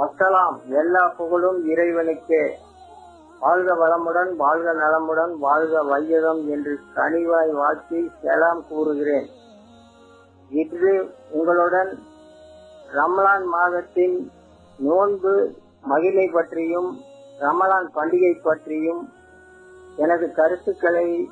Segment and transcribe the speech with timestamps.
[0.00, 2.50] வசலாம் எல்லா புகழும் இறைவனுக்கே.
[3.40, 9.28] வாழ்க வளமுடன் வாழ்க நலமுடன் வாழ்க வையகம் என்று கனிவாய் வாழ்த்தி செலாம் கூறுகிறேன்.
[10.50, 11.98] இன்று உங்களுடன்
[12.92, 14.30] ரமலான் மாதத்தின்
[14.78, 15.34] நோன்பு
[15.82, 17.00] மகிமை பற்றியும்
[17.40, 19.02] ரமலான் பண்டிகை பற்றியும்
[19.96, 21.30] எனது கருத்துக்களை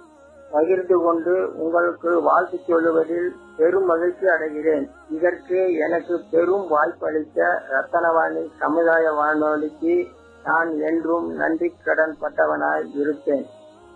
[0.52, 1.34] பகிர்ந்து கொண்டு
[1.64, 3.28] உங்களுக்கு வாழ்த்து சொல்லுவதில்
[3.58, 4.86] பெரும் மகிழ்ச்சி அடைகிறேன்.
[5.16, 9.96] இதற்கு எனக்கு பெரும் வாய்ப்பளித்த ரத்தனவாணி சமுதாய வானொலிக்கு
[10.44, 13.46] நான் என்றும் நன்றி கடன் பட்டவனாய் இருப்பேன்.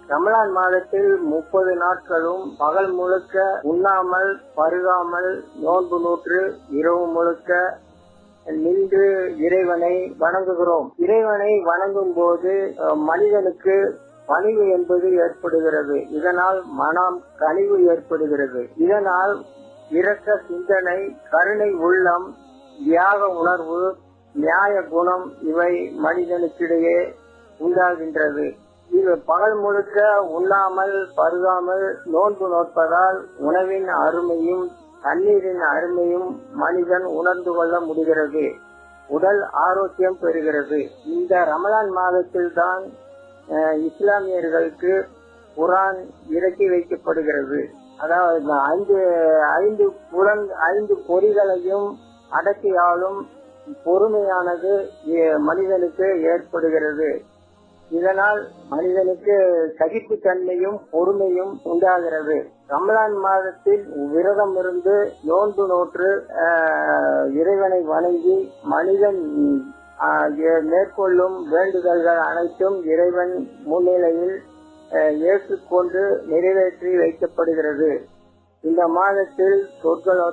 [0.08, 5.30] ரமலான் மாதத்தில் முப்பது நாட்களும் பகல் முழுக்க உண்ணாமல் பருகாமல்
[5.64, 6.40] நோன்பு நூற்று
[6.80, 7.50] இரவு முழுக்க
[8.46, 9.08] நின்று
[9.46, 10.88] இறைவனை வணங்குகிறோம்.
[11.04, 12.54] இறைவனை வணங்கும் போது
[13.08, 13.76] மனிதனுக்கு
[14.26, 16.08] பணிவு என்பது ஏற்படுகிறது.
[16.08, 18.68] இதனால் மனம் கழிவு ஏற்படுகிறது.
[18.76, 19.42] இதனால்
[19.90, 22.34] இரக்க சிந்தனை கருணை உள்ளம்
[22.84, 23.94] தியாக உணர்வு
[24.34, 25.72] நியாய குணம் இவை
[26.04, 26.98] மனிதனுக்கிடையே
[27.58, 28.46] உண்டாகின்றது.
[28.90, 34.70] இது பகல் முழுக்க உண்ணாமல் பருகாமல் நோன்பு நோட்பதால் உணவின் அருமையும்
[35.02, 38.44] தண்ணீரின் அருமையும் மனிதன் உணர்ந்து கொள்ள முடிகிறது.
[39.08, 40.88] உடல் ஆரோக்கியம் பெறுகிறது.
[41.04, 42.82] இந்த ரமலான் மாதத்தில் தான்
[43.86, 44.92] இஸ்லாமியர்களுக்கு
[45.56, 45.98] குரான்
[46.36, 47.60] இறக்கி வைக்கப்படுகிறது.
[47.98, 48.98] அதாவது ஐந்து
[49.62, 51.88] ஐந்து புலன் ஐந்து பொறிகளையும்
[52.38, 53.18] அடக்கியாலும்
[53.84, 54.72] பொறுமையானது
[55.48, 57.10] மனிதனுக்கு ஏற்படுகிறது.
[57.90, 59.34] இதனால் மனிதனுக்கு
[59.78, 62.36] சகிப்பு தன்மையும் பொறுமையும் உண்டாகிறது.
[62.72, 63.82] ரமலான் மாதத்தில்
[64.12, 66.10] விரதம் இருந்து நோன்பு நோற்று
[67.40, 68.36] இறைவனை வணங்கி
[68.74, 69.20] மனிதன்
[70.70, 73.34] மேற்கொள்ளும் வேண்டுதல்கள் அனைத்தும் இறைவன்
[73.70, 74.36] முன்னிலையில்
[75.30, 77.90] ஏற்றுக்கொண்டு நிறைவேற்றி வைக்கப்படுகிறது.
[78.64, 80.26] இந்த மாதத்தில் சொற்களோ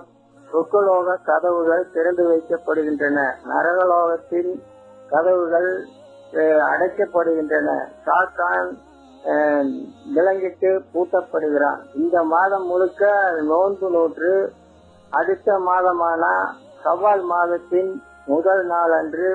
[0.48, 3.20] சொற்கலோக கதவுகள் திறந்து வைக்கப்படுகின்றன.
[3.52, 4.52] நரகலோகத்தின்
[5.10, 5.70] கதவுகள்
[6.72, 7.70] அடைக்கப்படுகின்றன.
[8.06, 8.68] சாத்தான்
[10.16, 11.80] விளங்கிட்டு பூட்டப்படுகிறான்.
[12.02, 13.12] இந்த மாதம் முழுக்க
[13.52, 14.34] நோன்பு நூற்று
[15.12, 16.24] அடுத்த மாதமான
[16.84, 17.92] சவால் மாதத்தின்
[18.26, 19.30] முதல் நாள் அன்று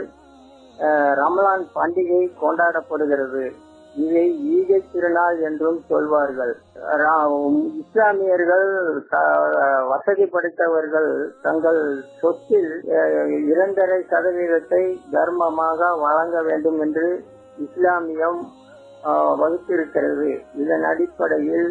[1.21, 3.45] ரமலான் பண்டிகை கொண்டாடப்படுகிறது.
[3.95, 4.25] இதை
[4.55, 6.53] ஈகை திருநாள் என்றும் சொல்வார்கள்.
[7.83, 8.69] இஸ்லாமியர்கள்
[9.91, 11.11] வசதி படைத்தவர்கள்
[11.47, 11.81] தங்கள்
[12.21, 12.73] சொத்தில்
[13.51, 14.83] இரண்டரை சதவீதத்தை
[15.15, 17.09] தர்மமாக வழங்க வேண்டும் என்று
[17.59, 18.41] இஸ்லாமியம்
[19.41, 20.31] வகுத்திருக்கிறது.
[20.63, 21.69] இதன் அடிப்படையில்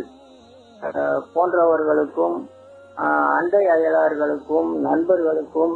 [1.36, 2.38] போன்றவர்களுக்கும்
[3.38, 5.76] அண்டை அயலார்களுக்கும் நண்பர்களுக்கும்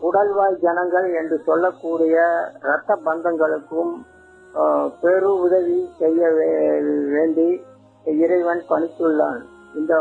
[0.00, 2.16] குடல்வாய் ஜனங்கள் என்று சொல்லக்கூடிய
[2.64, 3.92] இரத்த பந்தங்களுக்கும்
[5.02, 6.30] பெரு உதவி செய்ய
[7.14, 7.48] வேண்டி
[8.24, 9.40] இறைவன் பணித்துள்ளான்.
[9.78, 9.92] இந்த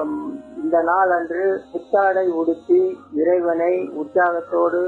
[0.62, 2.81] இந்த நாள் அன்று புத்தாடை உடுத்தி
[3.22, 4.81] இறைவனை உற்சாகத்தோடு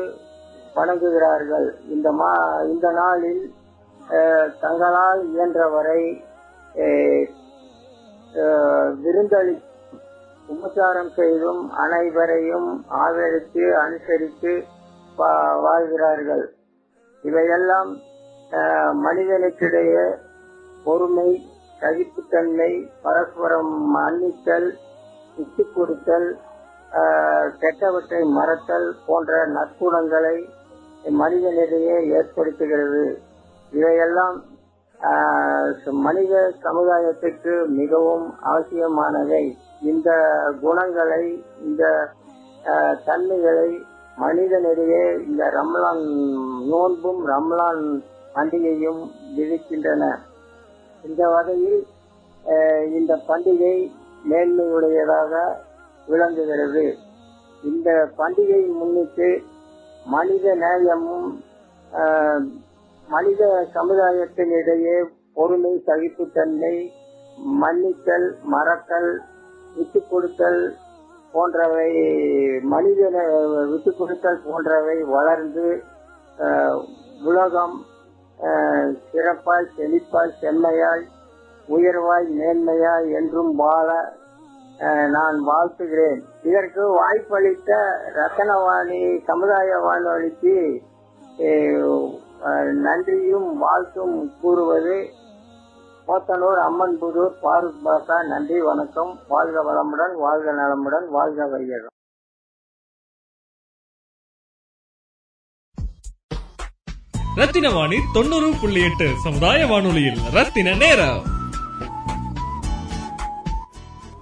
[0.77, 1.67] வணங்குகிறார்கள்.
[1.95, 2.31] இந்த மா
[2.73, 3.43] இந்த நாளில்
[4.63, 6.01] தங்களால் இயன்றவரை
[9.03, 9.55] விருந்தளி
[10.53, 12.69] உபச்சாரம் செய்தும் அனைவரையும்
[13.03, 14.53] ஆதரித்து அனுசரித்து
[15.65, 16.45] வாழ்கிறார்கள்.
[17.23, 17.89] இவையெல்லாம்
[19.05, 20.05] மனிதனுக்கிடையே
[20.85, 21.29] பொறுமை
[21.81, 22.71] சகிப்புத்தன்மை
[23.03, 24.69] பரஸ்பரம் மன்னித்தல்
[25.37, 26.29] விட்டு கொடுத்தல்
[27.61, 30.37] கெட்டவற்றை மறத்தல் போன்ற நற்குணங்களை
[31.21, 33.05] மனிதனிடையே ஏற்படுத்துகிறது.
[33.71, 34.37] இவையெல்லாம்
[36.05, 39.43] மனித சமுதாயத்திற்கு மிகவும் அவசியமானவை
[39.81, 40.09] இந்த
[40.61, 41.23] குணங்களை
[41.65, 41.83] இந்த
[43.05, 43.71] தன்மைகளை
[44.17, 46.03] மனிதனிடையே இந்த ரம்லான்
[46.71, 47.83] நோன்பும் ரம்லான்
[48.35, 49.01] பண்டிகையும்
[49.37, 50.03] விதிக்கின்றன.
[51.03, 51.79] இந்த வகையில்
[52.97, 53.75] இந்த பண்டிகை
[54.29, 55.33] மேன்மையுடையதாக
[56.07, 56.85] விளங்குகிறது.
[57.63, 59.29] இந்த பண்டிகையை முன்னிட்டு
[60.05, 61.29] மனித நேயமும்
[63.11, 64.95] மனித சமுதாயத்தினிடையே
[65.33, 66.75] பொறுமை சகிப்புத்தன்மை
[67.61, 69.11] மன்னித்தல் மறத்தல்
[69.75, 70.61] விட்டுக் கொடுத்தல்
[71.31, 71.89] போன்றவை
[72.73, 73.01] மனித
[73.71, 75.65] விட்டுக் கொடுத்தல் போன்றவை வளர்ந்து
[77.23, 77.75] உலகம்
[79.11, 81.05] சிறப்பாய் செழிப்பாய் செம்மையாய்
[81.67, 83.89] உயர்வாய் மேன்மையாய் என்றும் வாழ
[85.15, 86.21] நான் வாழ்த்துகிறேன்.
[86.43, 87.71] இதற்கு வாய்ப்பளித்த
[88.15, 90.55] ரத்தனவாணி சமுதாய வானொலிக்கு
[92.73, 95.09] நன்றியும் வாழ்த்தும் கூறுவது
[96.07, 99.19] போத்தனூர் அம்மன் புதூர் பாரூக் பாசா நன்றி வணக்கம்.
[99.27, 101.89] வாழ்க வளமுடன் வாழ்க நலமுடன் வாழ்க வையகம்.
[107.35, 110.19] ரத்தின வாணி தொண்ணூறு புள்ளி எட்டு சமுதாய வானொலியில்.
[110.33, 111.39] ரத்தின நேரம்.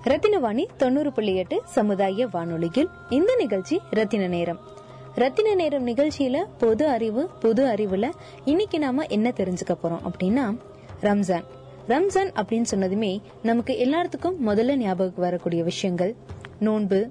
[0.04, 2.90] ரத்தினவாணி தொண்ணூறு புள்ளி எட்டு சமுதாய வானொலியில்.
[3.10, 4.78] இந்த நிகழ்ச்சி ரத்தின நேரம்.
[5.16, 8.12] ரத்தின நேரம் நிகழ்ச்சியில பொது அறிவு பொது அறிவுல
[8.46, 10.58] இன்னைக்கு நாம என்ன தெரிஞ்சுக்க போறோம் அப்படின்னா
[11.02, 11.44] ரம்ஜான்.
[11.88, 16.16] ரம்ஜான் அப்படின்னு சொன்னதுமே நமக்கு எல்லாத்துக்கும் முதல்ல ஞாபகம் வரக்கூடிய விஷயங்கள்.
[16.60, 17.10] நோன்பு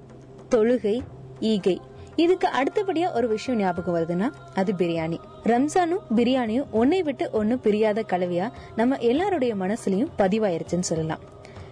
[0.51, 0.99] தொழுகை
[1.39, 1.81] ஈகை.
[2.15, 5.17] இதுக்கு அடுத்தபடியா ஒரு விஷயம் ஞாபகம் வருதுன்னா அது பிரியாணி.
[5.43, 11.19] ரம்ஜானும் பிரியாணியும் ஒன்னை விட்டு ஒன்னு பிரியாத கலவையா நம்ம எல்லாருடைய மனசுலயும் பதிவாயிருச்சுன்னு சொல்லலாம்.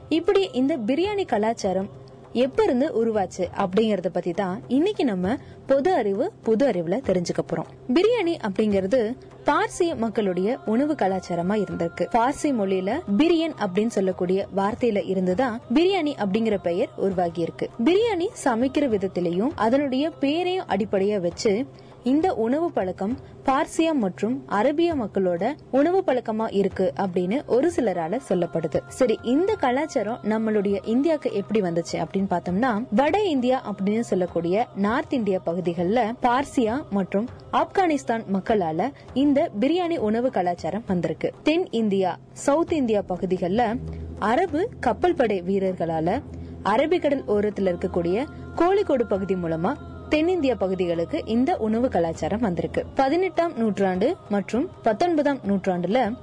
[0.10, 2.06] இப்படி இந்த பிரியாணி கலாச்சாரம்
[2.38, 5.36] எப்ப இருந்து உருவாச்சு அப்படிங்கறத பத்தி தான் இன்னைக்கு நம்ம
[5.66, 7.69] பொது அறிவு புது அறிவுல தெரிஞ்சுக்க போறோம்.
[7.94, 9.00] பிரியாணி அப்படிங்கறது
[9.45, 12.06] பார்சிய மக்களுடைய உணவு கலாச்சாரமா இருந்திருக்கு.
[12.12, 19.51] பார்சி மொழியில பிரியன் அப்படின்னு சொல்லக்கூடிய வார்த்தையில இருந்துதான் பிரியாணி அப்படிங்கிற பெயர் உருவாகி இருக்கு பிரியாணி சமைக்கிற விதத்திலையும்
[19.56, 21.66] அதனுடைய பேரையும் அடிப்படையா வச்சு
[22.04, 28.82] இந்த உணவு பழக்கம் பார்சியா மற்றும் அரபிய மக்களோட உணவு பழக்கமா இருக்கு அப்படின்னு ஒரு சிலரால சொல்லப்படுது.
[28.88, 35.40] சரி இந்த கலாச்சாரம் நம்மளுடைய இந்தியாவுக்கு எப்படி வந்துச்சு அப்படின்னு பார்த்தோம்னா வட இந்தியா அப்படின்னு சொல்லக்கூடிய நார்த் இந்தியா
[35.44, 41.34] பகுதிகளில் பார்சியா மற்றும் ஆப்கானிஸ்தான் மக்களால இந்த பிரியாணி உணவு கலாச்சாரம் வந்திருக்கு.
[41.44, 43.82] தென் இந்தியா சவுத் இந்தியா பகுதிகளில்
[44.20, 46.24] அரபு கப்பல் படை வீரர்களால
[46.64, 49.74] அரபிக்கடல் ஓரத்தில் இருக்கக்கூடிய கோழிக்கோடு பகுதி மூலமா
[50.09, 52.86] தென்னிந்திய பகுதிகளுக்கு இந்த உணவு கலாச்சாரம் வந்திருக்கு.
[52.95, 56.15] பதினெட்டாம் நூற்றாண்டு மற்றும் பத்தொன்பதாம் நூற்றாண்டுல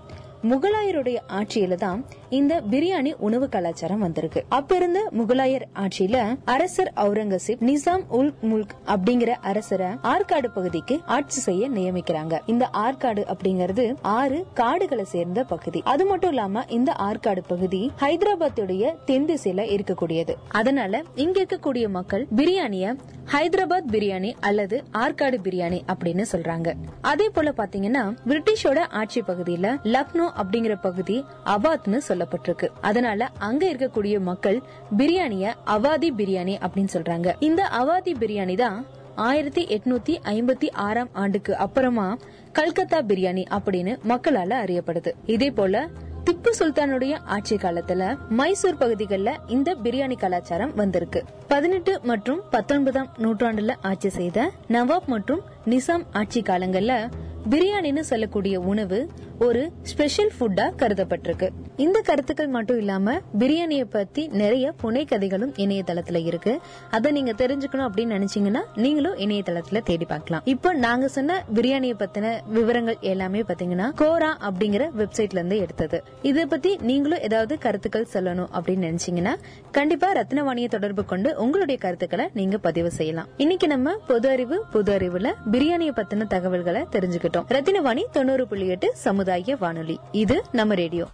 [0.50, 2.04] முகலாயருடைய ஆட்சியில தான்
[2.34, 4.40] இந்த பிரியாணி உணவு கலாச்சாரம் வந்திருக்கு.
[4.48, 11.70] அப்ப இருந்த முகலாயர் ஆட்சியில அரசர் அவுரங்கசீப் நிசாம் உல் முல்க் அப்படிங்கிற அரசரை ஆற்காடு பகுதிக்கு ஆட்சி செய்ய
[11.70, 12.38] நியமிக்கிறாங்க.
[12.46, 15.82] இந்த ஆற்காடு அப்படிங்கிறது ஆறு காடுகளை சேர்ந்த பகுதி.
[15.84, 20.34] அது மட்டும் இல்லாம இந்த ஆற்காடு பகுதி ஹைதராபாத்துடைய தென் திசையில இருக்கக்கூடியது.
[20.48, 22.96] அதனால இங்க இருக்கக்கூடிய மக்கள் பிரியாணிய
[23.32, 26.68] ஹைதராபாத் பிரியாணி அல்லது ஆற்காடு பிரியாணி அப்படின்னு சொல்றாங்க.
[27.12, 31.18] அதே போல பாத்தீங்கன்னா பிரிட்டிஷோட ஆட்சி பகுதியில லக்னோ அப்படிங்கிற பகுதி
[31.54, 32.68] அபாத்னு சொல்ல சொல்லப்பட்டிருக்கு.
[32.80, 34.62] அதனால அங்க இருக்கக்கூடிய மக்கள்
[34.96, 37.34] பிரியாணிய அவாதி பிரியாணி அப்படின்னு சொல்றாங்க.
[37.40, 42.16] இந்த அவாதி பிரியாணி தான் ஆயிரத்தி எட்நூத்தி ஐம்பத்தி ஆறாம் ஆண்டுக்கு அப்புறமா
[42.52, 45.12] கல்கத்தா பிரியாணி அப்படின்னு மக்களால அறியப்படுது.
[45.26, 45.88] இதே போல
[46.24, 51.24] திப்பு சுல்தானுடைய ஆட்சி காலத்துல மைசூர் பகுதிகளில் இந்த பிரியாணி கலாச்சாரம் வந்திருக்கு.
[51.48, 57.10] பதினெட்டு மற்றும் பத்தொன்பதாம் நூற்றாண்டுல ஆட்சி செய்த நவாப் மற்றும் நிசாம் ஆட்சி காலங்கள்ல
[57.50, 61.48] பிரியாணின்னு சொல்லக்கூடிய உணவு ஒரு ஸ்பெஷல் ஃபுட்டா கருதப்பட்டிருக்கு.
[61.76, 66.60] இந்த கருத்துக்கள் மட்டும் இல்லாம பிரியாணியை பத்தி நிறைய புனை கதைகளும் இணையதளத்துல இருக்கு.
[66.90, 70.42] அதை நீங்க தெரிஞ்சுக்கணும் அப்படின்னு நினைச்சீங்கன்னா நீங்களும் இணையதளத்துல தேடி பார்க்கலாம்.
[70.44, 76.02] இப்போ நாங்க சொன்ன பிரியாணியை பத்தின விவரங்கள் எல்லாமே பாத்தீங்கன்னா கோரா அப்படிங்கிற வெப்சைட்ல இருந்து எடுத்தது.
[76.22, 79.34] இதை பத்தி நீங்களும் ஏதாவது கருத்துக்கள் சொல்லணும் அப்படின்னு நினைச்சீங்கன்னா
[79.70, 83.26] கண்டிப்பா ரத்னவாணியை தொடர்பு கொண்டு உங்களுடைய கருத்துக்களை நீங்க பதிவு செய்யலாம்.
[83.36, 87.46] இன்னைக்கு நம்ம பொது அறிவு பொது அறிவுல பிரியாணியை பத்தின தகவல்களை தெரிஞ்சுக்கிட்டோம்.
[87.48, 89.22] ரத்தினவாணி தொண்ணூறு புள்ளி எட்டு சமுதாய
[89.58, 90.00] வானொலி.
[90.12, 91.08] இது நம்ம ரேடியோ.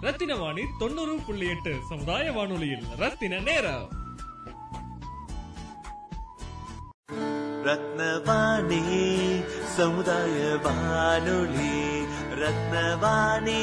[0.00, 2.84] ரத்தின வாணி தொண்ணூறு புள்ளி எட்டு சமுதாய வானொலியில்.
[2.96, 4.00] ரத்தின நேரம்.
[7.64, 8.82] ரத்னவாணி
[9.62, 12.00] சமுதாய வானொலி.
[12.34, 13.60] ரத்னவாணி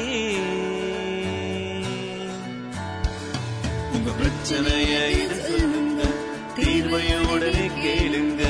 [3.92, 6.02] உங்க பிரச்சனைய இது சொல்லுங்க
[6.56, 8.49] தீர்வைய உடனே கேளுங்க.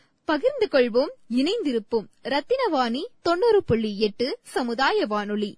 [0.31, 2.05] பகிர்ந்து கொள்வோம் இணைந்திருப்போம்.
[2.23, 5.57] ரத்தினவாணி தொண்ணூறு புள்ளி எட்டு சமுதாய வானொலி.